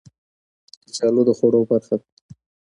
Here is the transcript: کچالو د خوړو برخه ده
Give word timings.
کچالو 0.85 1.21
د 1.27 1.29
خوړو 1.37 1.61
برخه 1.71 1.95
ده 1.99 2.05